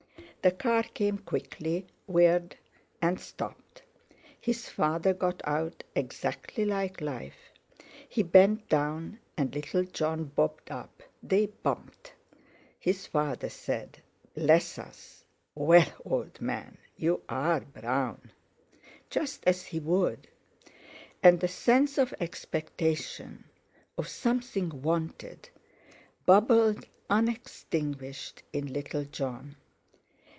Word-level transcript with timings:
The 0.43 0.49
car 0.49 0.81
came 0.81 1.19
quickly, 1.19 1.85
whirred, 2.07 2.55
and 2.99 3.19
stopped. 3.19 3.83
His 4.39 4.67
father 4.69 5.13
got 5.13 5.39
out, 5.45 5.83
exactly 5.95 6.65
like 6.65 6.99
life. 6.99 7.51
He 8.09 8.23
bent 8.23 8.67
down 8.67 9.19
and 9.37 9.53
little 9.53 9.83
Jon 9.83 10.23
bobbed 10.23 10.71
up—they 10.71 11.45
bumped. 11.61 12.13
His 12.79 13.05
father 13.05 13.49
said, 13.49 14.01
"Bless 14.33 14.79
us! 14.79 15.23
Well, 15.53 15.85
old 16.03 16.41
man, 16.41 16.79
you 16.97 17.21
are 17.29 17.59
brown!" 17.61 18.31
Just 19.11 19.43
as 19.45 19.65
he 19.67 19.79
would; 19.79 20.27
and 21.21 21.39
the 21.39 21.47
sense 21.47 21.99
of 21.99 22.15
expectation—of 22.19 24.07
something 24.07 24.81
wanted—bubbled 24.81 26.87
unextinguished 27.11 28.41
in 28.51 28.73
little 28.73 29.05
Jon. 29.05 29.57